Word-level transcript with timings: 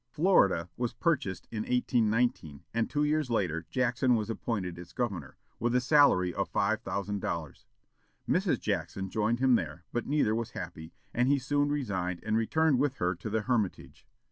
Florida 0.09 0.67
was 0.77 0.95
purchased 0.95 1.47
in 1.51 1.59
1819, 1.59 2.63
and 2.73 2.89
two 2.89 3.03
years 3.03 3.29
later 3.29 3.67
Jackson 3.69 4.15
was 4.15 4.31
appointed 4.31 4.79
its 4.79 4.93
governor, 4.93 5.37
with 5.59 5.75
a 5.75 5.79
salary 5.79 6.33
of 6.33 6.49
five 6.49 6.81
thousand 6.81 7.19
dollars. 7.21 7.67
Mrs. 8.27 8.59
Jackson 8.59 9.11
joined 9.11 9.39
him 9.39 9.53
there, 9.53 9.83
but 9.93 10.07
neither 10.07 10.33
was 10.33 10.49
happy, 10.53 10.91
and 11.13 11.27
he 11.27 11.37
soon 11.37 11.69
resigned, 11.69 12.19
and 12.23 12.35
returned 12.35 12.79
with 12.79 12.95
her 12.95 13.13
to 13.13 13.29
the 13.29 13.41
Hermitage. 13.41 14.07